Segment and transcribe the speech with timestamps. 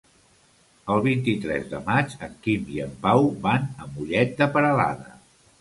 [0.93, 5.15] El vint-i-tres de maig en Quim i en Pau van a Mollet de Peralada.